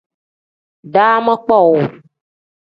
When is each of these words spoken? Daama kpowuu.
Daama 0.93 1.33
kpowuu. 1.43 1.81